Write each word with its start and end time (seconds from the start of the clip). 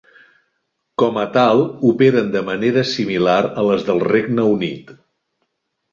Com 1.01 1.19
a 1.23 1.25
tal, 1.35 1.61
operen 1.91 2.33
de 2.37 2.43
manera 2.49 2.85
similar 2.95 3.39
a 3.51 3.67
les 3.69 3.87
del 3.91 4.05
Regne 4.11 4.51
Unit. 4.59 4.91